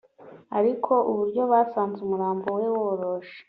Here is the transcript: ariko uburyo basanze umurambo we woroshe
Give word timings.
ariko 0.57 0.93
uburyo 1.11 1.41
basanze 1.51 1.99
umurambo 2.01 2.47
we 2.59 2.65
woroshe 2.75 3.37